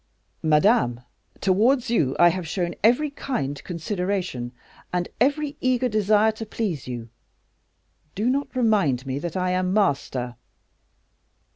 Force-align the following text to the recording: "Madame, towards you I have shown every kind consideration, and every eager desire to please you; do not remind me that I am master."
"Madame, 0.41 1.01
towards 1.41 1.91
you 1.91 2.15
I 2.17 2.29
have 2.29 2.47
shown 2.47 2.73
every 2.83 3.11
kind 3.11 3.63
consideration, 3.63 4.51
and 4.91 5.07
every 5.19 5.57
eager 5.61 5.87
desire 5.87 6.31
to 6.31 6.45
please 6.47 6.87
you; 6.87 7.09
do 8.15 8.27
not 8.27 8.55
remind 8.55 9.05
me 9.05 9.19
that 9.19 9.37
I 9.37 9.51
am 9.51 9.71
master." 9.73 10.37